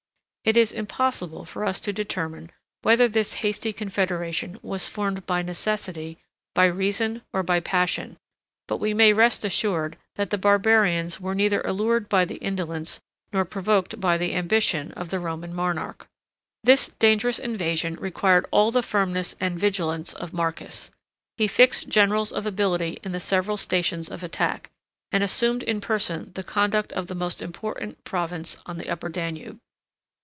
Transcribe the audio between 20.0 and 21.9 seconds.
of Marcus. He fixed